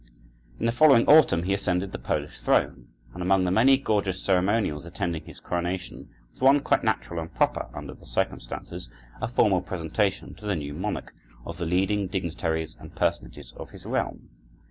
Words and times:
In 0.59 0.65
the 0.65 0.71
following 0.71 1.05
autumn 1.05 1.43
he 1.43 1.53
ascended 1.53 1.91
the 1.91 1.99
Polish 1.99 2.41
throne, 2.41 2.87
and 3.13 3.21
among 3.21 3.43
the 3.43 3.51
many 3.51 3.77
gorgeous 3.77 4.19
ceremonials 4.19 4.83
attending 4.83 5.23
his 5.25 5.39
coronation, 5.39 6.09
was 6.31 6.41
one 6.41 6.59
quite 6.61 6.83
natural 6.83 7.19
and 7.19 7.31
proper 7.35 7.69
under 7.75 7.93
the 7.93 8.07
circumstances—a 8.07 9.27
formal 9.27 9.61
presentation 9.61 10.33
to 10.33 10.45
the 10.47 10.55
new 10.55 10.73
monarch, 10.73 11.13
of 11.45 11.57
the 11.59 11.67
leading 11.67 12.07
dignitaries 12.07 12.75
and 12.79 12.95
personages 12.95 13.53
of 13.57 13.69
his 13.69 13.85
realm. 13.85 14.31